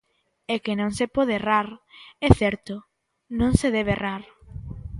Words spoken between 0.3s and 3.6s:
É que non se pode errar, é certo, non